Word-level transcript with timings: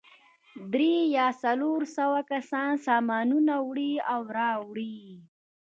درې 0.73 0.93
یا 1.17 1.27
څلور 1.43 1.81
سوه 1.97 2.19
کسان 2.31 2.71
سامانونه 2.87 3.53
وړي 3.67 3.93
او 4.13 4.21
راوړي. 4.37 4.97